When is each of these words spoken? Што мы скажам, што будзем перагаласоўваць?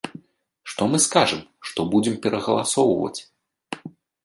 Што 0.71 0.87
мы 0.93 0.99
скажам, 1.07 1.43
што 1.69 1.79
будзем 1.93 2.17
перагаласоўваць? 2.25 3.19